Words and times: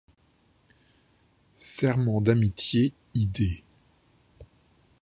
Serment 1.59 2.21
d’amitié 2.21 2.91
id. 3.13 3.61